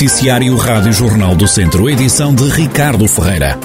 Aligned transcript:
Noticiário 0.00 0.56
Rádio 0.56 0.94
Jornal 0.94 1.36
do 1.36 1.46
Centro, 1.46 1.86
edição 1.90 2.34
de 2.34 2.44
Ricardo 2.44 3.06
Ferreira. 3.06 3.58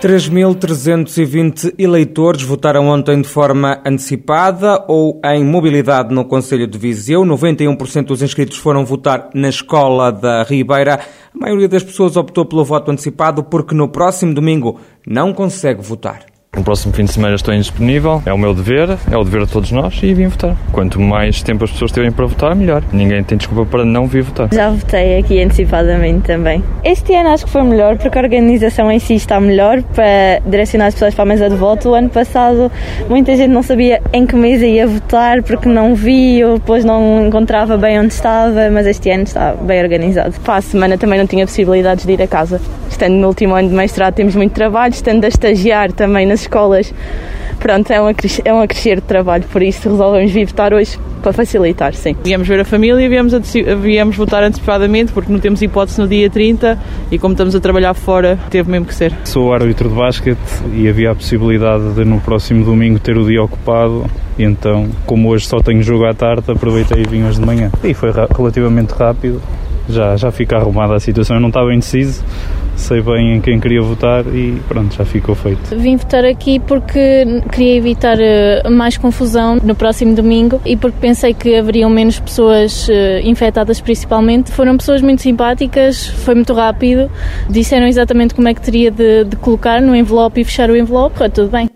3.320 0.00 1.74
eleitores 1.78 2.42
votaram 2.42 2.88
ontem 2.88 3.22
de 3.22 3.28
forma 3.28 3.80
antecipada 3.86 4.84
ou 4.88 5.20
em 5.24 5.44
mobilidade 5.44 6.12
no 6.12 6.24
Conselho 6.24 6.66
de 6.66 6.76
Viseu. 6.76 7.22
91% 7.22 8.06
dos 8.06 8.20
inscritos 8.20 8.58
foram 8.58 8.84
votar 8.84 9.30
na 9.32 9.48
Escola 9.48 10.10
da 10.10 10.42
Ribeira. 10.42 10.98
A 11.32 11.38
maioria 11.38 11.68
das 11.68 11.84
pessoas 11.84 12.16
optou 12.16 12.44
pelo 12.44 12.64
voto 12.64 12.90
antecipado 12.90 13.44
porque 13.44 13.76
no 13.76 13.90
próximo 13.90 14.34
domingo 14.34 14.80
não 15.06 15.32
consegue 15.32 15.80
votar. 15.80 16.31
No 16.54 16.62
próximo 16.62 16.92
fim 16.92 17.06
de 17.06 17.12
semana 17.14 17.34
estou 17.34 17.54
indisponível, 17.54 18.22
é 18.26 18.32
o 18.32 18.36
meu 18.36 18.52
dever, 18.52 18.98
é 19.10 19.16
o 19.16 19.24
dever 19.24 19.46
de 19.46 19.52
todos 19.52 19.72
nós 19.72 19.98
e 20.02 20.12
vim 20.12 20.26
votar. 20.26 20.54
Quanto 20.70 21.00
mais 21.00 21.42
tempo 21.42 21.64
as 21.64 21.70
pessoas 21.70 21.90
tiverem 21.90 22.12
para 22.12 22.26
votar, 22.26 22.54
melhor. 22.54 22.82
Ninguém 22.92 23.24
tem 23.24 23.38
desculpa 23.38 23.64
para 23.64 23.86
não 23.86 24.06
vir 24.06 24.22
votar. 24.22 24.50
Já 24.52 24.68
votei 24.68 25.16
aqui 25.16 25.42
antecipadamente 25.42 26.26
também. 26.26 26.62
Este 26.84 27.14
ano 27.14 27.30
acho 27.30 27.46
que 27.46 27.50
foi 27.50 27.62
melhor 27.62 27.96
porque 27.96 28.18
a 28.18 28.20
organização 28.20 28.92
em 28.92 28.98
si 28.98 29.14
está 29.14 29.40
melhor 29.40 29.82
para 29.82 30.42
direcionar 30.44 30.88
as 30.88 30.94
pessoas 30.94 31.14
para 31.14 31.22
a 31.22 31.26
mesa 31.26 31.48
de 31.48 31.56
voto. 31.56 31.88
O 31.88 31.94
ano 31.94 32.10
passado 32.10 32.70
muita 33.08 33.34
gente 33.34 33.50
não 33.50 33.62
sabia 33.62 34.02
em 34.12 34.26
que 34.26 34.36
mesa 34.36 34.66
ia 34.66 34.86
votar 34.86 35.42
porque 35.42 35.70
não 35.70 35.94
viu, 35.94 36.58
depois 36.58 36.84
não 36.84 37.28
encontrava 37.28 37.78
bem 37.78 37.98
onde 37.98 38.12
estava, 38.12 38.70
mas 38.70 38.86
este 38.86 39.10
ano 39.10 39.22
está 39.22 39.54
bem 39.54 39.82
organizado. 39.82 40.38
Para 40.40 40.56
a 40.56 40.60
semana 40.60 40.98
também 40.98 41.18
não 41.18 41.26
tinha 41.26 41.46
possibilidades 41.46 42.04
de 42.04 42.12
ir 42.12 42.20
a 42.20 42.26
casa. 42.26 42.60
Estando 43.02 43.16
no 43.16 43.26
último 43.26 43.56
ano 43.56 43.68
de 43.68 43.74
mestrado 43.74 44.14
temos 44.14 44.36
muito 44.36 44.52
trabalho, 44.52 44.94
estando 44.94 45.24
a 45.24 45.26
estagiar 45.26 45.90
também 45.90 46.24
nas 46.24 46.42
escolas. 46.42 46.94
Pronto, 47.58 47.92
é 47.92 48.00
um, 48.00 48.06
é 48.44 48.54
um 48.54 48.60
acrescer 48.60 49.00
de 49.00 49.06
trabalho, 49.08 49.42
por 49.50 49.60
isso 49.60 49.90
resolvemos 49.90 50.30
vir 50.30 50.46
votar 50.46 50.72
hoje 50.72 50.96
para 51.20 51.32
facilitar, 51.32 51.94
sim. 51.94 52.14
Viemos 52.22 52.46
ver 52.46 52.60
a 52.60 52.64
família 52.64 53.04
e 53.04 53.08
viemos, 53.08 53.32
viemos 53.80 54.16
votar 54.16 54.44
antecipadamente 54.44 55.10
porque 55.10 55.32
não 55.32 55.40
temos 55.40 55.60
hipótese 55.62 56.00
no 56.00 56.06
dia 56.06 56.30
30 56.30 56.78
e 57.10 57.18
como 57.18 57.32
estamos 57.32 57.56
a 57.56 57.60
trabalhar 57.60 57.92
fora, 57.94 58.38
teve 58.50 58.70
mesmo 58.70 58.86
que 58.86 58.94
ser. 58.94 59.12
Sou 59.24 59.52
árbitro 59.52 59.88
de 59.88 59.96
basquete 59.96 60.38
e 60.72 60.88
havia 60.88 61.10
a 61.10 61.14
possibilidade 61.16 61.94
de 61.94 62.04
no 62.04 62.20
próximo 62.20 62.64
domingo 62.64 63.00
ter 63.00 63.18
o 63.18 63.26
dia 63.26 63.42
ocupado 63.42 64.06
e 64.38 64.44
então, 64.44 64.88
como 65.06 65.28
hoje 65.28 65.46
só 65.46 65.58
tenho 65.58 65.82
jogo 65.82 66.04
à 66.04 66.14
tarde, 66.14 66.52
aproveitei 66.52 67.02
e 67.02 67.08
vim 67.08 67.24
hoje 67.24 67.40
de 67.40 67.46
manhã. 67.46 67.72
E 67.82 67.94
foi 67.94 68.12
relativamente 68.12 68.92
rápido, 68.92 69.42
já, 69.88 70.14
já 70.14 70.30
fica 70.30 70.56
arrumada 70.56 70.94
a 70.94 71.00
situação, 71.00 71.36
eu 71.36 71.40
não 71.40 71.48
estava 71.48 71.74
indeciso, 71.74 72.22
sei 72.82 73.00
bem 73.00 73.36
em 73.36 73.40
quem 73.40 73.58
queria 73.60 73.80
votar 73.80 74.26
e 74.26 74.60
pronto, 74.68 74.94
já 74.94 75.04
ficou 75.04 75.34
feito. 75.34 75.76
Vim 75.76 75.96
votar 75.96 76.24
aqui 76.24 76.58
porque 76.60 77.40
queria 77.50 77.76
evitar 77.76 78.18
eh, 78.20 78.68
mais 78.68 78.98
confusão 78.98 79.56
no 79.62 79.74
próximo 79.74 80.14
domingo 80.14 80.60
e 80.66 80.76
porque 80.76 80.98
pensei 81.00 81.32
que 81.32 81.54
haveriam 81.54 81.88
menos 81.88 82.18
pessoas 82.18 82.88
eh, 82.90 83.22
infectadas 83.24 83.80
principalmente. 83.80 84.50
Foram 84.50 84.76
pessoas 84.76 85.00
muito 85.00 85.22
simpáticas, 85.22 86.06
foi 86.06 86.34
muito 86.34 86.52
rápido, 86.52 87.10
disseram 87.48 87.86
exatamente 87.86 88.34
como 88.34 88.48
é 88.48 88.54
que 88.54 88.60
teria 88.60 88.90
de, 88.90 89.24
de 89.24 89.36
colocar 89.36 89.80
no 89.80 89.94
envelope 89.94 90.40
e 90.40 90.44
fechar 90.44 90.68
o 90.68 90.76
envelope, 90.76 91.16
foi 91.16 91.30
tudo 91.30 91.50
bem. 91.50 91.71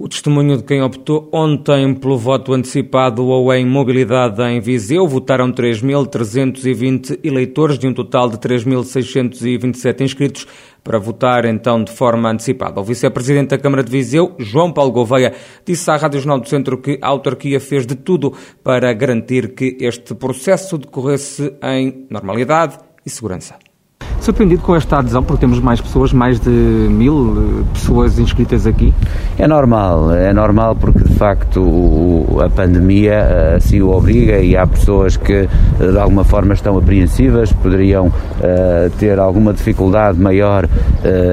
O 0.00 0.08
testemunho 0.08 0.56
de 0.56 0.62
quem 0.62 0.80
optou 0.80 1.28
ontem 1.32 1.92
pelo 1.92 2.16
voto 2.16 2.54
antecipado 2.54 3.26
ou 3.26 3.52
em 3.52 3.66
mobilidade 3.66 4.40
em 4.44 4.60
Viseu 4.60 5.08
votaram 5.08 5.50
3.320 5.50 7.18
eleitores 7.24 7.76
de 7.76 7.88
um 7.88 7.92
total 7.92 8.30
de 8.30 8.38
3.627 8.38 10.00
inscritos 10.02 10.46
para 10.84 11.00
votar 11.00 11.44
então 11.46 11.82
de 11.82 11.90
forma 11.90 12.30
antecipada. 12.30 12.80
O 12.80 12.84
vice-presidente 12.84 13.48
da 13.48 13.58
Câmara 13.58 13.82
de 13.82 13.90
Viseu, 13.90 14.36
João 14.38 14.72
Paulo 14.72 14.92
Gouveia, 14.92 15.34
disse 15.66 15.90
à 15.90 15.96
Rádio 15.96 16.20
Jornal 16.20 16.38
do 16.38 16.48
Centro 16.48 16.78
que 16.78 17.00
a 17.02 17.08
autarquia 17.08 17.58
fez 17.58 17.84
de 17.84 17.96
tudo 17.96 18.32
para 18.62 18.92
garantir 18.92 19.52
que 19.52 19.78
este 19.80 20.14
processo 20.14 20.78
decorresse 20.78 21.52
em 21.60 22.06
normalidade 22.08 22.78
e 23.04 23.10
segurança 23.10 23.67
surpreendido 24.28 24.62
com 24.62 24.76
esta 24.76 24.98
adesão, 24.98 25.22
porque 25.22 25.40
temos 25.40 25.58
mais 25.58 25.80
pessoas, 25.80 26.12
mais 26.12 26.38
de 26.38 26.50
mil 26.50 27.62
eh, 27.62 27.64
pessoas 27.72 28.18
inscritas 28.18 28.66
aqui? 28.66 28.92
É 29.38 29.48
normal, 29.48 30.12
é 30.12 30.34
normal 30.34 30.76
porque 30.76 30.98
de 30.98 31.14
facto 31.14 32.26
a 32.44 32.50
pandemia 32.50 33.12
eh, 33.12 33.54
assim 33.56 33.80
o 33.80 33.88
obriga 33.90 34.38
e 34.38 34.54
há 34.54 34.66
pessoas 34.66 35.16
que 35.16 35.32
eh, 35.32 35.48
de 35.78 35.98
alguma 35.98 36.24
forma 36.24 36.52
estão 36.52 36.76
apreensivas, 36.76 37.52
poderiam 37.52 38.08
uh, 38.08 38.90
ter 38.98 39.18
alguma 39.18 39.52
dificuldade 39.52 40.20
maior 40.20 40.64
uh, 40.66 40.68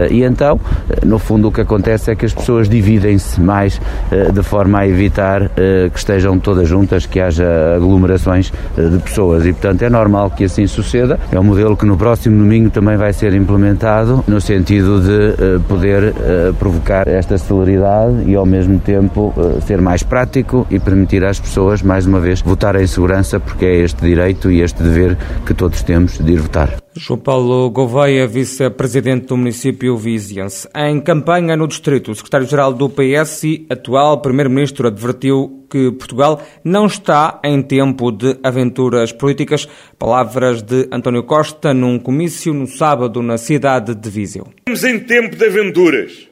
e 0.10 0.24
então, 0.24 0.60
no 1.06 1.20
fundo, 1.20 1.50
o 1.50 1.52
que 1.52 1.62
acontece 1.62 2.12
é 2.12 2.16
que 2.16 2.26
as 2.26 2.34
pessoas 2.34 2.70
dividem-se 2.70 3.42
mais 3.42 3.82
uh, 4.12 4.32
de 4.32 4.42
forma 4.42 4.80
a 4.80 4.88
evitar 4.88 5.50
que 5.92 5.98
estejam 5.98 6.40
todas 6.40 6.68
juntas, 6.68 7.06
que 7.06 7.20
haja 7.20 7.76
aglomerações 7.76 8.52
de 8.78 9.00
pessoas 9.00 9.46
e 9.46 9.52
portanto 9.52 9.82
é 9.82 9.90
normal 9.90 10.30
que 10.32 10.46
assim 10.46 10.68
suceda. 10.68 11.20
É 11.32 11.40
um 11.40 11.44
modelo 11.44 11.76
que 11.76 11.86
no 11.86 11.98
próximo 11.98 12.38
domingo 12.38 12.70
também 12.70 12.85
também 12.86 12.98
vai 12.98 13.14
ser 13.14 13.34
implementado 13.34 14.24
no 14.28 14.40
sentido 14.40 15.02
de 15.02 15.56
uh, 15.56 15.60
poder 15.62 16.14
uh, 16.14 16.54
provocar 16.54 17.08
esta 17.08 17.36
celeridade 17.36 18.30
e 18.30 18.36
ao 18.36 18.46
mesmo 18.46 18.78
tempo 18.78 19.34
uh, 19.36 19.60
ser 19.60 19.82
mais 19.82 20.04
prático 20.04 20.68
e 20.70 20.80
permitir 20.80 21.26
às 21.26 21.40
pessoas, 21.40 21.82
mais 21.82 22.06
uma 22.06 22.20
vez, 22.20 22.42
votar 22.42 22.76
em 22.76 22.86
segurança, 22.86 23.40
porque 23.40 23.66
é 23.66 23.78
este 23.78 24.04
direito 24.04 24.52
e 24.52 24.62
este 24.62 24.84
dever 24.84 25.18
que 25.48 25.56
todos 25.56 25.82
temos 25.82 26.20
de 26.20 26.34
ir 26.34 26.40
votar. 26.40 26.85
João 26.98 27.20
Paulo 27.20 27.70
Gouveia, 27.70 28.26
vice-presidente 28.26 29.28
do 29.28 29.36
município 29.36 29.98
viziense. 29.98 30.66
Em 30.74 31.02
campanha 31.02 31.58
no 31.58 31.68
distrito, 31.68 32.10
o 32.12 32.16
secretário-geral 32.16 32.72
do 32.72 32.90
PS 32.90 33.44
e 33.44 33.66
atual 33.70 34.22
primeiro-ministro 34.22 34.88
advertiu 34.88 35.68
que 35.70 35.92
Portugal 35.92 36.42
não 36.64 36.86
está 36.86 37.42
em 37.44 37.62
tempo 37.62 38.14
de 38.14 38.40
aventuras 38.42 39.12
políticas. 39.12 39.68
Palavras 40.00 40.62
de 40.62 40.88
António 40.90 41.24
Costa 41.24 41.74
num 41.74 42.00
comício 42.00 42.54
no 42.54 42.66
sábado 42.66 43.22
na 43.22 43.38
cidade 43.38 43.94
de 43.94 44.10
Viseu. 44.10 44.48
Estamos 44.60 44.86
em 44.86 44.98
tempo 44.98 45.36
de 45.36 45.46
aventuras. 45.46 46.30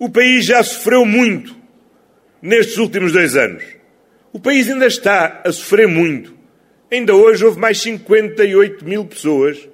O 0.00 0.10
país 0.10 0.46
já 0.46 0.64
sofreu 0.64 1.06
muito 1.06 1.54
nestes 2.42 2.76
últimos 2.76 3.12
dois 3.12 3.36
anos. 3.36 3.62
O 4.32 4.40
país 4.40 4.68
ainda 4.68 4.86
está 4.86 5.42
a 5.44 5.52
sofrer 5.52 5.86
muito 5.86 6.39
Ainda 6.90 7.14
hoje 7.14 7.44
houve 7.44 7.60
mais 7.60 7.80
58 7.80 8.84
mil 8.84 9.04
pessoas 9.04 9.68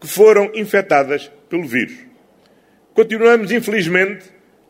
que 0.00 0.08
foram 0.08 0.50
infectadas 0.54 1.30
pelo 1.48 1.66
vírus. 1.66 1.96
Continuamos, 2.92 3.52
infelizmente, 3.52 4.24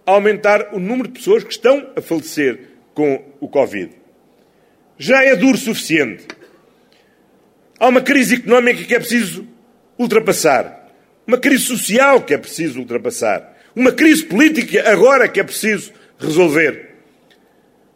a 0.05 0.13
aumentar 0.13 0.75
o 0.75 0.79
número 0.79 1.09
de 1.09 1.19
pessoas 1.19 1.43
que 1.43 1.53
estão 1.53 1.91
a 1.97 2.01
falecer 2.01 2.61
com 2.93 3.25
o 3.41 3.49
Covid. 3.49 3.93
Já 4.99 5.25
é 5.25 5.35
duro 5.35 5.55
o 5.55 5.61
suficiente. 5.61 6.27
Há 7.79 7.89
uma 7.89 8.01
crise 8.01 8.37
económica 8.37 8.85
que 8.85 8.95
é 8.95 8.99
preciso 8.99 9.47
ultrapassar. 9.99 10.91
Uma 11.27 11.39
crise 11.39 11.65
social 11.65 12.23
que 12.23 12.35
é 12.35 12.39
preciso 12.39 12.79
ultrapassar. 12.79 13.57
Uma 13.75 13.93
crise 13.93 14.25
política 14.25 14.91
agora 14.91 15.29
que 15.29 15.41
é 15.41 15.45
preciso 15.45 15.93
resolver. 16.19 16.95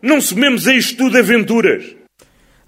Não 0.03 0.21
somemos 0.21 0.67
a 0.67 0.75
isto 0.75 0.97
tudo 0.97 1.19
aventuras. 1.19 2.00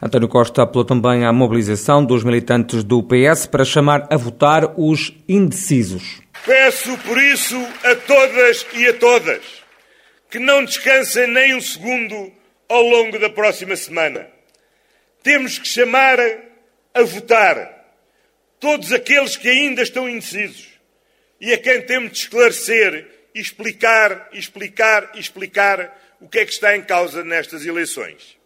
António 0.03 0.29
Costa 0.29 0.63
apelou 0.63 0.85
também 0.85 1.25
à 1.25 1.33
mobilização 1.33 2.05
dos 2.05 2.25
militantes 2.25 2.83
do 2.83 3.03
PS 3.05 3.47
para 3.47 3.65
chamar 3.65 4.09
a 4.11 4.17
votar 4.17 4.75
os 4.77 5.15
indecisos. 5.29 6.21
Peço 6.45 6.99
por 6.99 7.23
isso 7.23 7.57
a 7.85 7.95
todas 7.95 8.67
e 8.75 8.89
a 8.89 8.95
todas 8.95 9.43
que 10.29 10.41
não 10.41 10.65
descansem 10.65 11.29
nem 11.29 11.55
um 11.55 11.61
segundo 11.61 12.33
ao 12.69 12.83
longo 12.83 13.19
da 13.19 13.31
próxima 13.31 13.77
semana. 13.77 14.27
Temos 15.23 15.59
que 15.59 15.69
chamar 15.69 16.19
a 16.93 17.03
votar 17.03 17.71
todos 18.59 18.93
aqueles 18.93 19.37
que 19.37 19.49
ainda 19.49 19.83
estão 19.83 20.09
indecisos 20.09 20.69
e 21.41 21.53
a 21.53 21.59
quem 21.59 21.81
temos 21.83 22.11
de 22.11 22.19
esclarecer 22.19 23.23
explicar, 23.35 24.29
explicar, 24.33 25.13
explicar 25.15 26.17
o 26.21 26.29
que 26.29 26.41
é 26.41 26.45
que 26.45 26.53
está 26.53 26.77
em 26.77 26.83
causa 26.83 27.25
nestas 27.25 27.65
eleições. 27.65 28.42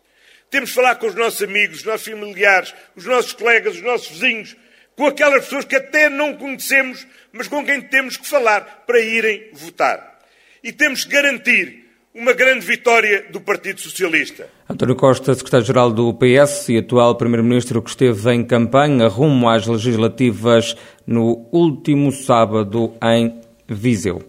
Temos 0.51 0.71
de 0.71 0.75
falar 0.75 0.97
com 0.97 1.07
os 1.07 1.15
nossos 1.15 1.43
amigos, 1.43 1.79
os 1.79 1.85
nossos 1.85 2.07
familiares, 2.07 2.75
os 2.95 3.05
nossos 3.05 3.33
colegas, 3.33 3.77
os 3.77 3.83
nossos 3.83 4.09
vizinhos, 4.09 4.57
com 4.97 5.07
aquelas 5.07 5.45
pessoas 5.45 5.65
que 5.65 5.77
até 5.77 6.09
não 6.09 6.35
conhecemos, 6.35 7.07
mas 7.33 7.49
com 7.49 7.65
quem 7.65 7.83
temos 7.83 8.17
que 8.17 8.27
falar 8.27 8.85
para 8.87 9.01
irem 9.01 9.51
votar. 9.53 10.19
E 10.63 10.73
temos 10.73 11.05
que 11.05 11.11
garantir 11.11 11.87
uma 12.15 12.33
grande 12.33 12.65
vitória 12.65 13.27
do 13.31 13.41
Partido 13.41 13.79
Socialista. 13.79 14.49
António 14.69 14.97
Costa, 14.97 15.35
secretário-geral 15.35 15.93
do 15.93 16.15
PS 16.15 16.71
e 16.71 16.79
atual 16.79 17.15
primeiro-ministro 17.15 17.83
que 17.83 17.91
esteve 17.91 18.33
em 18.33 18.43
campanha 18.43 19.07
rumo 19.07 19.51
às 19.51 19.67
legislativas 19.67 20.75
no 21.07 21.47
último 21.53 22.11
sábado 22.11 22.95
em 23.03 23.39
Viseu. 23.69 24.23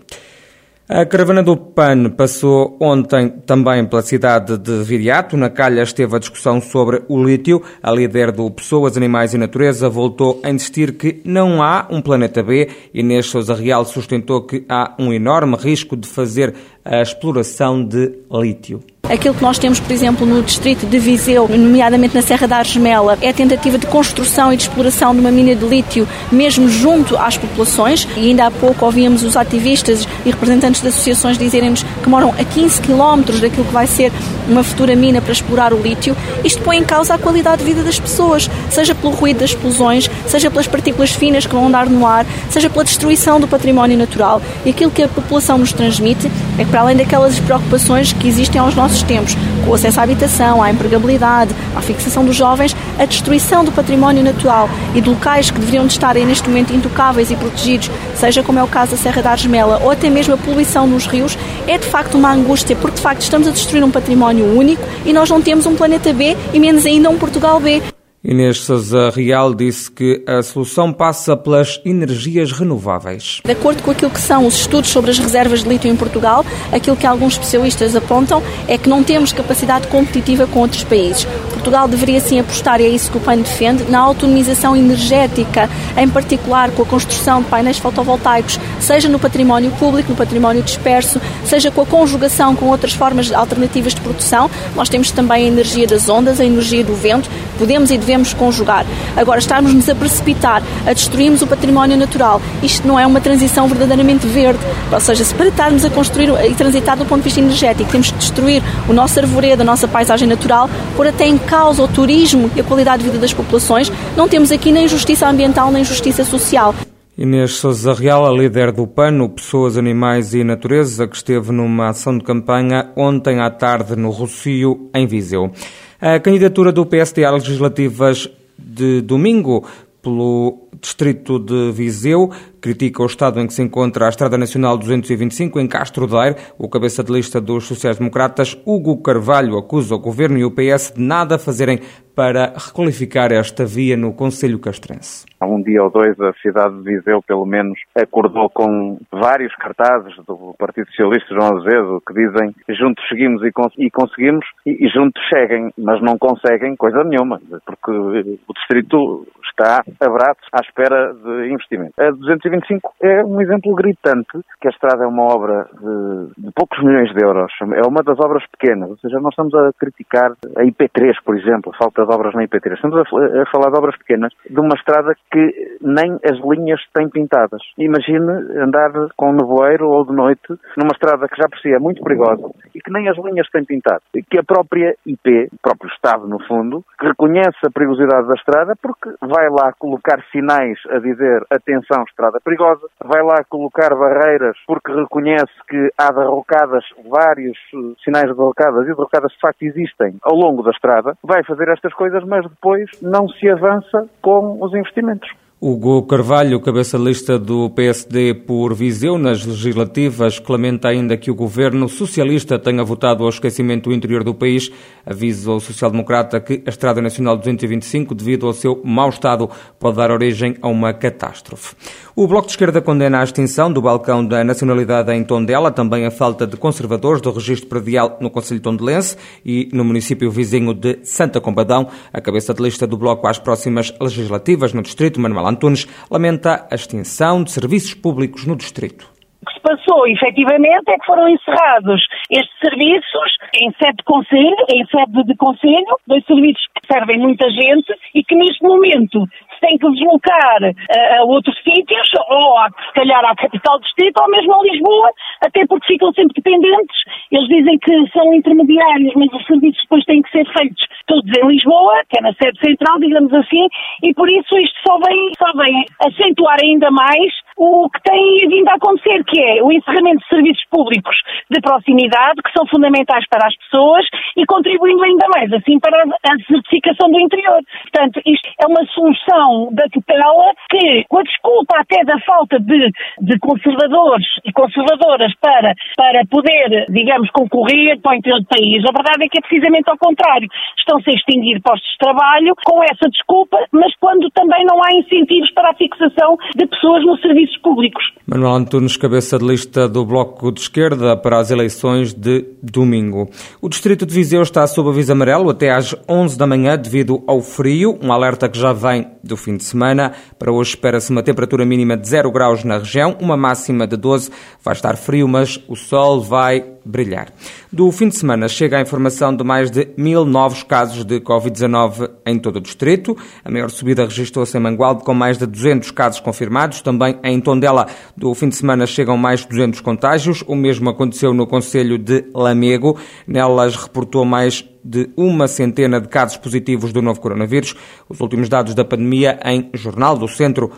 A 0.90 1.06
caravana 1.06 1.44
do 1.44 1.58
PAN 1.58 2.12
passou 2.12 2.78
ontem 2.80 3.28
também 3.46 3.86
pela 3.86 4.02
cidade 4.02 4.58
de 4.58 4.84
Viriato. 4.84 5.36
Na 5.36 5.50
calha 5.50 5.82
esteve 5.82 6.16
a 6.16 6.20
discussão 6.20 6.62
sobre 6.62 7.04
o 7.10 7.22
lítio. 7.22 7.62
A 7.84 7.92
líder 7.92 8.32
do 8.32 8.50
Pessoas, 8.50 8.96
Animais 8.96 9.34
e 9.34 9.38
Natureza 9.38 9.90
voltou 9.90 10.40
a 10.42 10.50
insistir 10.50 10.94
que 10.94 11.20
não 11.26 11.62
há 11.62 11.86
um 11.92 12.02
planeta 12.02 12.42
B. 12.42 12.70
Inês 12.94 13.26
Sousa 13.26 13.54
Real 13.54 13.84
sustentou 13.84 14.44
que 14.44 14.64
há 14.70 14.96
um 14.98 15.12
enorme 15.12 15.58
risco 15.58 15.98
de 15.98 16.08
fazer 16.08 16.56
a 16.86 17.02
exploração 17.02 17.84
de 17.84 18.20
lítio. 18.32 18.82
Aquilo 19.10 19.34
que 19.34 19.42
nós 19.42 19.58
temos, 19.58 19.80
por 19.80 19.92
exemplo, 19.92 20.26
no 20.26 20.42
distrito 20.42 20.86
de 20.86 21.00
Viseu, 21.00 21.48
nomeadamente 21.48 22.14
na 22.14 22.22
Serra 22.22 22.46
da 22.46 22.58
Argemela, 22.58 23.18
é 23.22 23.30
a 23.30 23.34
tentativa 23.34 23.78
de 23.78 23.88
construção 23.88 24.52
e 24.52 24.58
de 24.58 24.64
exploração 24.64 25.14
de 25.14 25.22
uma 25.22 25.32
mina 25.32 25.56
de 25.56 25.66
lítio, 25.66 26.08
mesmo 26.30 26.68
junto 26.68 27.16
às 27.18 27.38
populações. 27.38 28.06
E 28.18 28.28
ainda 28.28 28.48
há 28.48 28.52
pouco 28.52 28.86
ouvíamos 28.86 29.24
os 29.24 29.38
ativistas 29.38 30.06
e 30.26 30.30
representantes 30.30 30.82
de 30.82 30.90
associações 30.90 31.38
dizerem-nos 31.38 31.84
que 31.84 32.10
moram 32.10 32.34
a 32.38 32.44
15 32.44 32.82
quilómetros 32.82 33.40
daquilo 33.40 33.64
que 33.64 33.74
vai 33.74 33.88
ser 33.88 34.12
uma 34.50 34.64
futura 34.64 34.96
mina 34.96 35.22
para 35.22 35.32
explorar 35.32 35.74
o 35.74 35.82
lítio. 35.82 36.16
Isto 36.44 36.62
põe 36.62 36.78
em 36.78 36.84
causa 36.84 37.14
a 37.14 37.18
qualidade 37.18 37.60
de 37.60 37.64
vida 37.64 37.84
das 37.84 38.00
pessoas, 38.00 38.50
seja 38.70 38.94
pelo 38.94 39.14
ruído 39.14 39.40
das 39.40 39.52
explosões, 39.52 40.10
seja 40.28 40.52
pelas 40.52 40.68
partículas 40.68 41.12
finas 41.12 41.46
que 41.46 41.54
vão 41.54 41.68
andar 41.68 41.90
no 41.90 42.06
ar, 42.06 42.26
seja 42.50 42.70
pela 42.70 42.84
destruição 42.84 43.40
do 43.40 43.48
património 43.48 43.98
natural. 43.98 44.42
E 44.66 44.70
aquilo 44.70 44.92
que 44.92 45.04
a 45.04 45.08
população 45.08 45.58
nos 45.58 45.72
transmite 45.72 46.30
é 46.58 46.64
que, 46.64 46.70
para 46.70 46.82
além 46.82 46.98
daquelas 46.98 47.40
preocupações 47.40 48.12
que 48.12 48.28
existem 48.28 48.60
aos 48.60 48.76
nossos 48.76 48.97
tempos, 49.04 49.36
com 49.64 49.72
o 49.72 49.74
acesso 49.74 50.00
à 50.00 50.04
habitação, 50.04 50.62
à 50.62 50.70
empregabilidade, 50.72 51.54
à 51.76 51.82
fixação 51.82 52.24
dos 52.26 52.36
jovens, 52.36 52.76
a 53.00 53.06
destruição 53.06 53.64
do 53.64 53.72
património 53.72 54.24
natural 54.24 54.70
e 54.96 55.02
de 55.02 55.10
locais 55.10 55.52
que 55.52 55.60
deveriam 55.60 55.86
de 55.86 55.94
estar 55.94 56.16
neste 56.16 56.48
momento 56.48 56.74
intocáveis 56.74 57.32
e 57.32 57.36
protegidos, 57.36 57.90
seja 58.16 58.44
como 58.44 58.60
é 58.60 58.64
o 58.64 58.68
caso 58.68 58.92
da 58.92 58.98
Serra 58.98 59.22
da 59.22 59.32
Argemela 59.32 59.80
ou 59.84 59.92
até 59.92 60.10
mesmo 60.10 60.34
a 60.34 60.38
poluição 60.38 60.88
nos 60.88 61.06
rios, 61.06 61.38
é 61.68 61.78
de 61.78 61.86
facto 61.86 62.16
uma 62.16 62.32
angústia, 62.32 62.76
porque 62.76 62.96
de 62.96 63.02
facto 63.02 63.22
estamos 63.22 63.48
a 63.48 63.52
destruir 63.52 63.84
um 63.84 63.92
património 63.92 64.46
único 64.58 64.84
e 65.06 65.14
nós 65.14 65.30
não 65.30 65.42
temos 65.42 65.66
um 65.66 65.76
planeta 65.76 66.14
B 66.14 66.36
e 66.54 66.60
menos 66.60 66.86
ainda 66.86 67.10
um 67.10 67.18
Portugal 67.18 67.60
B. 67.60 67.82
Inês 68.28 68.60
Sousa 68.60 69.10
Real 69.10 69.54
disse 69.54 69.90
que 69.90 70.22
a 70.28 70.44
solução 70.44 70.92
passa 70.92 71.38
pelas 71.38 71.80
energias 71.86 72.52
renováveis. 72.52 73.40
De 73.46 73.54
acordo 73.54 73.82
com 73.82 73.92
aquilo 73.92 74.12
que 74.12 74.20
são 74.20 74.46
os 74.46 74.56
estudos 74.56 74.90
sobre 74.90 75.12
as 75.12 75.18
reservas 75.18 75.64
de 75.64 75.70
lítio 75.70 75.90
em 75.90 75.96
Portugal, 75.96 76.46
aquilo 76.70 76.98
que 76.98 77.08
alguns 77.08 77.34
especialistas 77.34 77.96
apontam 77.96 78.44
é 78.68 78.78
que 78.78 78.90
não 78.90 79.02
temos 79.02 79.32
capacidade 79.32 79.88
competitiva 79.88 80.46
com 80.46 80.60
outros 80.60 80.84
países. 80.84 81.26
Portugal 81.68 81.88
deveria 81.90 82.22
sim 82.22 82.40
apostar, 82.40 82.80
e 82.80 82.86
é 82.86 82.88
isso 82.88 83.12
que 83.12 83.18
o 83.18 83.20
PAN 83.20 83.40
defende, 83.40 83.84
na 83.90 84.00
autonomização 84.00 84.74
energética, 84.74 85.70
em 85.98 86.08
particular 86.08 86.72
com 86.72 86.84
a 86.84 86.86
construção 86.86 87.42
de 87.42 87.50
painéis 87.50 87.78
fotovoltaicos, 87.78 88.58
seja 88.80 89.10
no 89.10 89.20
património 89.20 89.70
público, 89.72 90.10
no 90.10 90.16
património 90.16 90.64
disperso, 90.64 91.20
seja 91.44 91.70
com 91.70 91.82
a 91.82 91.86
conjugação 91.86 92.56
com 92.56 92.68
outras 92.68 92.94
formas 92.94 93.34
alternativas 93.34 93.94
de 93.94 94.00
produção. 94.00 94.50
Nós 94.78 94.88
temos 94.88 95.12
também 95.12 95.44
a 95.44 95.48
energia 95.50 95.86
das 95.86 96.08
ondas, 96.08 96.40
a 96.40 96.46
energia 96.46 96.86
do 96.86 96.96
vento, 96.96 97.30
podemos 97.58 97.92
e 97.92 97.98
devemos 97.98 98.34
conjugar. 98.34 98.86
Agora, 99.18 99.40
estarmos-nos 99.40 99.90
a 99.90 99.96
precipitar, 99.96 100.64
a 100.86 100.94
destruirmos 100.94 101.42
o 101.42 101.48
património 101.48 101.98
natural, 101.98 102.42
isto 102.64 102.88
não 102.88 102.98
é 102.98 103.06
uma 103.06 103.20
transição 103.20 103.68
verdadeiramente 103.68 104.26
verde. 104.26 104.60
Ou 104.90 105.02
seja, 105.02 105.26
se 105.26 105.36
para 105.36 105.50
estarmos 105.50 105.84
a 105.84 105.90
construir 105.90 106.30
e 106.50 106.54
transitar 106.54 106.96
do 106.96 107.04
ponto 107.04 107.18
de 107.18 107.26
vista 107.26 107.42
energético, 107.42 107.92
temos 107.92 108.08
de 108.08 108.14
destruir 108.14 108.64
o 108.88 108.94
nosso 108.94 109.20
arvoredo, 109.20 109.64
a 109.64 109.66
nossa 109.66 109.86
paisagem 109.86 110.30
natural, 110.30 110.70
pôr 110.96 111.08
até 111.08 111.28
em 111.28 111.38
causa 111.38 111.57
o 111.66 111.88
turismo 111.88 112.52
e 112.56 112.62
a 112.62 112.64
qualidade 112.64 113.04
de 113.04 113.10
vida 113.10 113.20
das 113.20 113.34
populações, 113.34 113.92
não 114.16 114.28
temos 114.28 114.52
aqui 114.52 114.72
nem 114.72 114.88
justiça 114.88 115.28
ambiental 115.28 115.72
nem 115.72 115.84
justiça 115.84 116.24
social. 116.24 116.74
Inês 117.18 117.54
Sousa 117.54 117.94
Real, 117.94 118.28
a 118.28 118.32
líder 118.32 118.72
do 118.72 118.86
PANO, 118.86 119.28
Pessoas, 119.30 119.76
Animais 119.76 120.36
e 120.36 120.44
Natureza, 120.44 121.08
que 121.08 121.16
esteve 121.16 121.52
numa 121.52 121.90
ação 121.90 122.16
de 122.16 122.24
campanha 122.24 122.92
ontem 122.96 123.40
à 123.40 123.50
tarde 123.50 123.96
no 123.96 124.12
Rocio, 124.12 124.90
em 124.94 125.08
Viseu. 125.08 125.52
A 126.00 126.20
candidatura 126.20 126.72
do 126.72 126.86
PSD 126.86 127.26
às 127.26 127.34
legislativas 127.34 128.30
de 128.56 129.02
domingo 129.02 129.66
pelo 130.00 130.67
distrito 130.82 131.40
de 131.40 131.72
Viseu 131.72 132.30
critica 132.62 133.02
o 133.02 133.06
estado 133.06 133.40
em 133.40 133.48
que 133.48 133.54
se 133.54 133.62
encontra 133.62 134.06
a 134.06 134.10
Estrada 134.10 134.38
Nacional 134.38 134.78
225 134.78 135.60
em 135.60 135.68
Castro 135.68 136.08
Daire. 136.08 136.36
O 136.58 136.70
cabeça 136.70 137.04
de 137.04 137.14
lista 137.14 137.40
dos 137.40 137.66
sociais-democratas, 137.66 138.62
Hugo 138.66 139.02
Carvalho, 139.02 139.58
acusa 139.58 139.96
o 139.96 140.00
governo 140.00 140.38
e 140.38 140.44
o 140.44 140.52
PS 140.52 140.94
de 140.96 141.02
nada 141.02 141.40
fazerem 141.40 141.80
para 142.14 142.54
requalificar 142.58 143.32
esta 143.32 143.64
via 143.64 143.96
no 143.96 144.12
Conselho 144.12 144.58
Castrense. 144.58 145.24
Há 145.40 145.46
um 145.46 145.62
dia 145.62 145.84
ou 145.84 145.92
dois 145.92 146.20
a 146.20 146.34
cidade 146.42 146.76
de 146.78 146.96
Viseu, 146.96 147.22
pelo 147.22 147.46
menos, 147.46 147.78
acordou 147.96 148.50
com 148.50 148.98
vários 149.12 149.56
cartazes 149.56 150.16
do 150.26 150.56
Partido 150.58 150.88
Socialista 150.88 151.36
João 151.36 151.58
Azevedo 151.58 152.02
que 152.08 152.14
dizem 152.16 152.56
juntos 152.70 153.08
seguimos 153.08 153.44
e, 153.44 153.52
cons 153.52 153.72
e 153.78 153.92
conseguimos 153.92 154.44
e, 154.66 154.84
e 154.84 154.90
juntos 154.90 155.22
seguem, 155.32 155.72
mas 155.78 156.02
não 156.02 156.18
conseguem 156.18 156.76
coisa 156.76 157.04
nenhuma, 157.04 157.40
porque 157.64 157.92
o 157.92 158.54
distrito 158.56 159.28
está 159.52 159.84
a 160.02 160.10
braços 160.10 160.48
à 160.52 160.64
espera 160.68 161.14
de 161.14 161.52
investimento. 161.52 161.94
A 161.98 162.12
225 162.12 162.94
é 163.02 163.24
um 163.24 163.42
exemplo 163.42 163.74
gritante 163.76 164.40
que 164.62 164.68
a 164.68 164.72
estrada 164.72 165.04
é 165.04 165.08
uma 165.08 165.24
obra 165.24 165.68
de, 165.74 166.46
de 166.46 166.52
poucos 166.54 166.84
milhões 166.84 167.12
de 167.14 167.24
euros. 167.24 167.52
É 167.62 167.88
uma 167.88 168.04
das 168.04 168.20
obras 168.20 168.44
pequenas, 168.52 168.90
ou 168.90 168.98
seja, 168.98 169.20
nós 169.20 169.34
estamos 169.34 169.54
a 169.56 169.72
criticar 169.80 170.32
a 170.56 170.64
IP3, 170.64 171.16
por 171.24 171.38
exemplo, 171.38 171.72
a 171.74 171.78
falta 171.78 172.06
de 172.06 172.14
obras 172.14 172.34
na 172.34 172.44
IP3. 172.44 172.74
Estamos 172.74 172.98
a, 172.98 173.02
a 173.02 173.46
falar 173.52 173.72
de 173.72 173.78
obras 173.78 173.98
pequenas 173.98 174.34
de 174.50 174.60
uma 174.60 174.76
estrada 174.76 175.16
que 175.32 175.78
nem 175.82 176.18
as 176.26 176.38
linhas 176.40 176.82
têm 176.94 177.10
pintadas. 177.10 177.62
Imagine 177.78 178.32
andar 178.62 178.92
com 179.16 179.34
nevoeiro 179.34 179.90
ou 179.90 180.06
de 180.06 180.14
noite 180.14 180.48
numa 180.78 180.92
estrada 180.94 181.28
que 181.28 181.38
já 181.38 181.48
por 181.48 181.60
si 181.60 181.74
é 181.74 181.80
muito 181.80 182.04
perigosa 182.04 182.50
e 182.74 182.80
que 182.80 182.92
nem 182.92 183.08
as 183.10 183.18
linhas 183.18 183.50
têm 183.50 183.66
pintado. 183.66 184.02
E 184.14 184.24
que 184.24 184.38
a 184.38 184.44
própria 184.44 184.96
IP, 185.06 185.50
o 185.54 185.62
próprio 185.62 185.90
Estado 185.92 186.28
no 186.28 186.40
fundo, 186.46 186.84
reconhece 187.00 187.58
a 187.66 187.72
perigosidade 187.72 188.28
da 188.28 188.36
estrada 188.36 188.74
porque 188.82 189.10
vai 189.22 189.50
lá 189.50 189.74
colocar 189.78 190.24
sinais 190.32 190.47
a 190.90 191.00
dizer 191.00 191.44
atenção, 191.50 192.04
estrada 192.08 192.40
perigosa, 192.44 192.88
vai 193.04 193.22
lá 193.24 193.44
colocar 193.50 193.96
barreiras 193.96 194.58
porque 194.66 194.92
reconhece 194.92 195.54
que 195.68 195.90
há 195.98 196.12
derrocadas, 196.12 196.84
vários 197.10 197.58
eh, 197.74 197.94
sinais 198.04 198.28
de 198.30 198.36
derrocadas 198.36 198.84
e 198.84 198.96
derrocadas 198.96 199.32
de 199.32 199.40
facto 199.40 199.64
existem 199.64 200.16
ao 200.22 200.36
longo 200.36 200.64
da 200.64 200.72
estrada, 200.72 201.18
vai 201.24 201.44
fazer 201.44 201.68
estas 201.70 201.94
coisas, 201.94 202.24
mas 202.24 202.48
depois 202.48 202.90
não 203.02 203.28
se 203.28 203.50
avança 203.50 204.08
com 204.22 204.58
os 204.62 204.74
investimentos. 204.74 205.30
Hugo 205.60 206.04
Carvalho, 206.04 206.62
cabeça 206.62 207.00
lista 207.00 207.40
do 207.40 207.68
PSD 207.72 208.36
por 208.36 208.76
Viseu 208.76 209.18
nas 209.18 209.44
legislativas, 209.44 210.40
lamenta 210.48 210.88
ainda 210.88 211.18
que 211.18 211.32
o 211.32 211.36
governo 211.36 211.90
socialista 211.90 212.60
tenha 212.60 212.84
votado 212.84 213.24
ao 213.24 213.30
esquecimento 213.30 213.90
do 213.90 213.96
interior 213.96 214.24
do 214.24 214.36
país. 214.36 214.72
Avisa 215.04 215.54
o 215.54 215.60
social-democrata 215.60 216.40
que 216.40 216.62
a 216.64 216.70
Estrada 216.70 217.02
Nacional 217.02 217.38
225, 217.38 218.14
devido 218.14 218.46
ao 218.46 218.54
seu 218.54 218.80
mau 218.84 219.10
estado, 219.10 219.50
pode 219.80 219.98
dar 219.98 220.12
origem 220.12 220.56
a 220.62 220.68
uma 220.68 220.94
catástrofe. 220.94 221.76
O 222.16 222.28
Bloco 222.28 222.46
de 222.46 222.54
Esquerda 222.54 222.80
condena 222.80 223.22
a 223.22 223.24
extinção 223.24 223.74
do 223.74 223.82
balcão 223.82 224.24
da 224.24 224.44
nacionalidade 224.44 225.12
em 225.12 225.24
Tondela, 225.24 225.72
também 225.72 226.06
a 226.06 226.12
falta 226.12 226.46
de 226.46 226.56
conservadores 226.56 227.20
do 227.20 227.32
registro 227.32 227.68
predial 227.68 228.18
no 228.22 228.30
Conselho 228.30 228.60
Tondelense 228.60 229.18
e 229.44 229.70
no 229.74 229.84
município 229.84 230.30
vizinho 230.30 230.74
de 230.74 231.00
Santa 231.04 231.42
Combadão. 231.42 231.88
A 232.14 232.22
cabeça 232.22 232.54
de 232.54 232.62
lista 232.62 232.86
do 232.86 232.96
Bloco 232.96 233.28
às 233.28 233.40
próximas 233.40 233.92
legislativas 234.00 234.72
no 234.72 234.84
Distrito, 234.84 235.20
Manuel 235.20 235.47
Antunes 235.48 235.86
lamenta 236.12 236.68
a 236.70 236.76
extinção 236.76 237.44
de 237.44 237.52
serviços 237.52 237.94
públicos 237.94 238.46
no 238.46 238.56
distrito. 238.56 239.08
O 239.42 239.46
que 239.46 239.54
se 239.54 239.62
passou, 239.62 240.08
efetivamente, 240.08 240.90
é 240.90 240.98
que 240.98 241.06
foram 241.06 241.30
encerrados 241.30 242.02
estes 242.30 242.60
serviços 242.60 243.32
em 243.56 243.72
sede 243.82 243.98
de 243.98 244.04
conselho, 244.04 244.58
em 244.74 244.86
sede 244.88 245.24
de 245.24 245.36
conselho, 245.36 245.98
dois 246.08 246.26
serviços 246.26 246.64
que 246.76 246.94
servem 246.94 247.20
muita 247.20 247.50
gente 247.50 247.94
e 248.14 248.24
que 248.24 248.36
neste 248.36 248.64
momento 248.64 249.24
se 249.54 249.62
tem 249.62 249.78
que 249.78 249.90
deslocar 249.90 250.60
a, 250.64 251.20
a 251.20 251.24
outros 251.24 251.56
sítios, 251.64 252.08
ou 252.30 252.58
a, 252.58 252.70
se 252.70 252.94
calhar 252.94 253.24
à 253.26 253.36
capital 253.36 253.80
distrito, 253.80 254.22
ou 254.22 254.30
mesmo 254.30 254.54
a 254.54 254.64
Lisboa, 254.64 255.12
até 255.46 255.66
porque 255.66 255.94
ficam 255.94 256.12
sempre 256.14 256.34
dependentes. 256.36 256.98
Eles 257.32 257.48
dizem 257.48 257.78
que 257.80 258.12
são 258.12 258.34
intermediários, 258.34 259.14
mas 259.16 259.34
os 259.34 259.46
serviços 259.46 259.82
depois 259.82 260.04
têm 260.06 260.22
que 260.22 260.32
ser 260.32 260.46
feitos 260.54 260.87
todos 261.08 261.32
em 261.38 261.48
Lisboa, 261.48 262.04
que 262.10 262.20
é 262.20 262.22
na 262.22 262.34
sede 262.34 262.60
central, 262.60 263.00
digamos 263.00 263.34
assim, 263.34 263.68
e 264.04 264.14
por 264.14 264.30
isso 264.30 264.58
isto 264.60 264.78
só 264.86 264.98
vem, 265.00 265.32
só 265.38 265.52
vem 265.54 265.86
acentuar 266.02 266.58
ainda 266.62 266.92
mais 266.92 267.34
o 267.58 267.90
que 267.90 268.02
tem 268.04 268.48
vindo 268.48 268.70
a 268.70 268.76
acontecer, 268.76 269.24
que 269.26 269.42
é 269.42 269.64
o 269.64 269.72
encerramento 269.72 270.20
de 270.20 270.28
serviços 270.30 270.64
públicos 270.70 271.16
de 271.50 271.60
proximidade, 271.60 272.42
que 272.44 272.52
são 272.54 272.66
fundamentais 272.68 273.26
para 273.28 273.48
as 273.48 273.56
pessoas 273.58 274.06
e 274.38 274.46
contribuindo 274.46 275.04
ainda 275.04 275.26
mais, 275.34 275.52
assim, 275.52 275.80
para 275.80 276.04
a 276.04 276.36
certificação 276.46 277.10
do 277.10 277.20
interior. 277.20 277.60
Portanto, 277.82 278.22
isto 278.26 278.48
é 278.62 278.68
uma 278.68 278.86
solução 278.94 279.74
da 279.74 279.86
tutela 279.90 280.54
que, 280.70 281.04
com 281.10 281.20
a 281.20 281.24
desculpa 281.24 281.80
até 281.80 282.04
da 282.06 282.20
falta 282.22 282.60
de, 282.60 282.92
de 283.22 283.40
conservadores 283.40 284.28
e 284.46 284.54
conservadoras 284.54 285.34
para, 285.42 285.74
para 285.98 286.22
poder, 286.30 286.86
digamos, 286.90 287.30
concorrer 287.32 288.00
para 288.02 288.14
o 288.14 288.16
interior 288.16 288.40
do 288.40 288.48
país, 288.48 288.84
a 288.86 288.94
verdade 288.94 289.26
é 289.26 289.30
que 289.30 289.40
é 289.40 289.42
precisamente 289.42 289.90
ao 289.90 289.98
contrário. 289.98 290.48
Estão-se 290.78 291.10
a 291.10 291.14
extinguir 291.14 291.60
postos 291.62 291.90
de 291.90 291.98
trabalho 291.98 292.54
com 292.64 292.84
essa 292.84 293.10
desculpa, 293.10 293.58
mas 293.72 293.94
quando 294.00 294.30
também 294.32 294.64
não 294.66 294.78
há 294.84 294.94
incentivos 294.94 295.52
para 295.52 295.72
a 295.72 295.76
fixação 295.76 296.38
de 296.56 296.68
pessoas 296.68 297.04
no 297.04 297.18
serviço 297.18 297.47
serviços 297.48 297.58
públicos. 297.62 298.04
Manuel 298.26 298.56
Antunes, 298.56 298.98
cabeça 298.98 299.38
de 299.38 299.46
lista 299.46 299.88
do 299.88 300.06
Bloco 300.06 300.52
de 300.52 300.62
Esquerda 300.62 301.16
para 301.16 301.40
as 301.40 301.50
eleições 301.50 302.14
de 302.14 302.46
domingo. 302.62 303.30
O 303.62 303.70
distrito 303.70 304.06
de 304.06 304.14
Viseu 304.14 304.42
está 304.42 304.66
sob 304.68 304.90
aviso 304.90 305.12
amarelo 305.12 305.50
até 305.50 305.72
às 305.72 305.96
11 306.08 306.38
da 306.38 306.46
manhã 306.46 306.78
devido 306.78 307.24
ao 307.26 307.42
frio, 307.42 307.98
um 308.02 308.12
alerta 308.12 308.50
que 308.50 308.60
já 308.60 308.74
vem 308.74 309.08
do 309.24 309.38
fim 309.38 309.58
de 309.58 309.64
semana. 309.64 310.14
Para 310.38 310.52
hoje 310.52 310.72
espera-se 310.72 311.12
uma 311.12 311.24
temperatura 311.24 311.66
mínima 311.66 311.96
de 311.98 312.08
0 312.08 312.32
graus 312.32 312.64
na 312.64 312.78
região, 312.78 313.16
uma 313.20 313.38
máxima 313.38 313.88
de 313.88 313.96
12. 313.96 314.30
Vai 314.64 314.74
estar 314.74 314.96
frio, 314.98 315.28
mas 315.28 315.60
o 315.68 315.76
sol 315.76 316.22
vai 316.22 316.77
brilhar. 316.88 317.32
Do 317.72 317.92
fim 317.92 318.08
de 318.08 318.16
semana 318.16 318.48
chega 318.48 318.78
a 318.78 318.82
informação 318.82 319.36
de 319.36 319.44
mais 319.44 319.70
de 319.70 319.90
mil 319.98 320.26
novos 320.26 320.64
casos 320.64 321.04
de 321.04 321.20
Covid-19 321.20 322.10
em 322.26 322.40
todo 322.40 322.58
o 322.58 322.62
distrito. 322.62 323.16
A 323.44 323.52
maior 323.52 323.70
subida 323.70 324.06
registrou-se 324.06 324.58
em 324.58 324.62
Mangualde, 324.62 325.04
com 325.04 325.14
mais 325.14 325.38
de 325.38 325.46
200 325.46 325.92
casos 325.92 326.20
confirmados. 326.20 326.82
Também 326.82 327.20
em 327.24 327.40
Tondela, 327.40 327.88
do 328.16 328.34
fim 328.34 328.50
de 328.50 328.56
semana 328.56 328.86
chegam 328.86 329.18
mais 329.18 329.42
de 329.42 329.50
200 329.50 329.82
contágios. 329.82 330.44
O 330.48 330.56
mesmo 330.56 330.90
aconteceu 330.90 331.34
no 331.34 331.46
Conselho 331.46 331.98
de 331.98 332.26
Lamego. 332.34 332.98
Nelas 333.28 333.76
reportou 333.76 334.24
mais 334.24 334.64
de 334.84 335.10
uma 335.18 335.48
centena 335.48 336.00
de 336.00 336.08
casos 336.08 336.38
positivos 336.38 336.94
do 336.94 337.02
novo 337.02 337.20
coronavírus. 337.20 337.76
Os 338.08 338.22
últimos 338.22 338.48
dados 338.48 338.74
da 338.74 338.86
pandemia 338.86 339.38
em 339.44 339.70
Jornal 339.74 340.18
do 340.18 340.28
Centro 340.28 340.72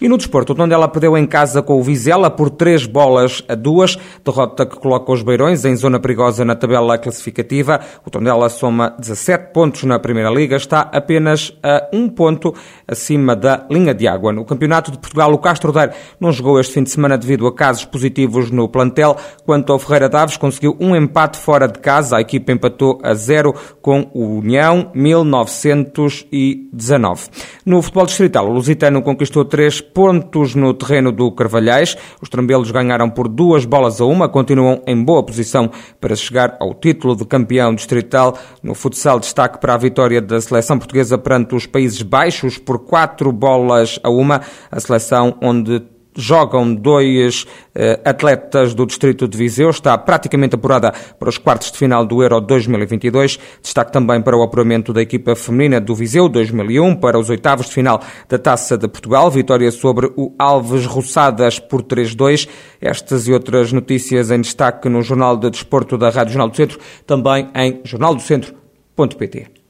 E 0.00 0.08
no 0.08 0.16
desporto, 0.16 0.52
o 0.52 0.56
Tondela 0.56 0.88
perdeu 0.88 1.16
em 1.18 1.26
casa 1.26 1.62
com 1.62 1.78
o 1.78 1.82
Vizela 1.82 2.30
por 2.30 2.48
três 2.48 2.86
bolas 2.86 3.44
a 3.46 3.54
duas, 3.54 3.98
derrota 4.24 4.64
que 4.64 4.76
coloca 4.76 5.12
os 5.12 5.22
Beirões 5.22 5.66
em 5.66 5.76
zona 5.76 6.00
perigosa 6.00 6.44
na 6.44 6.54
tabela 6.54 6.96
classificativa. 6.96 7.80
O 8.06 8.10
Tondela 8.10 8.48
soma 8.48 8.96
17 8.98 9.52
pontos 9.52 9.84
na 9.84 9.98
Primeira 9.98 10.30
Liga, 10.30 10.56
está 10.56 10.80
apenas 10.80 11.52
a 11.62 11.88
um 11.92 12.08
ponto 12.08 12.54
acima 12.88 13.36
da 13.36 13.66
linha 13.70 13.92
de 13.92 14.08
água. 14.08 14.32
No 14.32 14.46
Campeonato 14.46 14.90
de 14.90 14.98
Portugal, 14.98 15.30
o 15.32 15.38
Castro 15.38 15.72
Daire 15.72 15.92
não 16.18 16.32
jogou 16.32 16.58
este 16.58 16.72
fim 16.72 16.82
de 16.82 16.90
semana 16.90 17.18
devido 17.18 17.46
a 17.46 17.54
casos 17.54 17.84
positivos 17.84 18.50
no 18.50 18.66
plantel. 18.66 19.14
Quanto 19.44 19.72
ao 19.72 19.78
Ferreira 19.78 20.08
Daves, 20.08 20.38
conseguiu 20.38 20.74
um 20.80 20.96
empate 20.96 21.38
fora 21.38 21.68
de 21.68 21.78
casa. 21.80 22.16
A 22.16 22.22
equipa 22.22 22.52
empatou 22.52 22.98
a 23.02 23.12
zero 23.12 23.54
com 23.82 24.08
o 24.14 24.38
União 24.38 24.90
1919. 24.94 27.28
No 27.66 27.82
futebol 27.82 28.06
distrital, 28.06 28.48
o 28.48 28.52
Lusitano 28.52 29.01
conquistou 29.02 29.44
três 29.44 29.80
pontos 29.80 30.54
no 30.54 30.72
terreno 30.72 31.12
do 31.12 31.30
Carvalhais. 31.32 31.96
Os 32.20 32.28
trambelos 32.28 32.70
ganharam 32.70 33.10
por 33.10 33.28
duas 33.28 33.64
bolas 33.64 34.00
a 34.00 34.04
uma, 34.04 34.28
continuam 34.28 34.82
em 34.86 35.02
boa 35.02 35.22
posição 35.22 35.70
para 36.00 36.14
chegar 36.14 36.56
ao 36.60 36.74
título 36.74 37.14
de 37.16 37.24
campeão 37.24 37.74
distrital. 37.74 38.38
No 38.62 38.74
futsal, 38.74 39.18
destaque 39.18 39.58
para 39.60 39.74
a 39.74 39.78
vitória 39.78 40.20
da 40.20 40.40
seleção 40.40 40.78
portuguesa 40.78 41.18
perante 41.18 41.54
os 41.54 41.66
Países 41.66 42.02
Baixos 42.02 42.58
por 42.58 42.78
quatro 42.78 43.32
bolas 43.32 43.98
a 44.02 44.10
uma. 44.10 44.40
A 44.70 44.80
seleção 44.80 45.36
onde 45.42 45.82
jogam 46.14 46.74
dois 46.74 47.42
uh, 47.42 48.00
atletas 48.04 48.74
do 48.74 48.86
distrito 48.86 49.26
de 49.26 49.36
Viseu. 49.36 49.70
Está 49.70 49.96
praticamente 49.96 50.54
apurada 50.54 50.92
para 51.18 51.28
os 51.28 51.38
quartos 51.38 51.70
de 51.70 51.78
final 51.78 52.04
do 52.04 52.22
Euro 52.22 52.40
2022. 52.40 53.38
Destaque 53.62 53.92
também 53.92 54.20
para 54.20 54.36
o 54.36 54.42
apuramento 54.42 54.92
da 54.92 55.02
equipa 55.02 55.34
feminina 55.34 55.80
do 55.80 55.94
Viseu 55.94 56.28
2001 56.28 56.96
para 56.96 57.18
os 57.18 57.30
oitavos 57.30 57.66
de 57.66 57.72
final 57.72 58.00
da 58.28 58.38
Taça 58.38 58.76
de 58.76 58.88
Portugal. 58.88 59.30
Vitória 59.30 59.70
sobre 59.70 60.12
o 60.16 60.34
Alves 60.38 60.86
Roçadas 60.86 61.58
por 61.58 61.82
3-2. 61.82 62.48
Estas 62.80 63.28
e 63.28 63.32
outras 63.32 63.72
notícias 63.72 64.30
em 64.30 64.40
destaque 64.40 64.88
no 64.88 65.02
Jornal 65.02 65.36
de 65.36 65.50
Desporto 65.50 65.96
da 65.96 66.10
Rádio 66.10 66.32
Jornal 66.32 66.48
do 66.48 66.56
Centro, 66.56 66.78
também 67.06 67.48
em 67.54 67.80
jornaldocentro.pt. 67.84 69.61